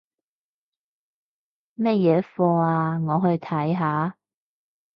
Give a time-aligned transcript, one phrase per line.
[1.75, 2.97] 乜嘢課吖？
[3.05, 4.17] 我去睇下